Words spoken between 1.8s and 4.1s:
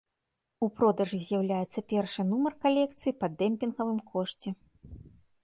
першы нумар калекцыі па дэмпінгавым